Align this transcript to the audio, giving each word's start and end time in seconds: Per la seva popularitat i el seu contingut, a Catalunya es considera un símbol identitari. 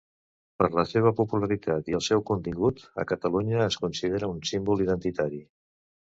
Per 0.61 0.67
la 0.75 0.83
seva 0.91 1.09
popularitat 1.17 1.91
i 1.91 1.97
el 1.97 2.01
seu 2.05 2.23
contingut, 2.29 2.81
a 3.03 3.05
Catalunya 3.11 3.59
es 3.67 3.77
considera 3.83 4.31
un 4.37 4.41
símbol 4.53 4.81
identitari. 4.87 5.43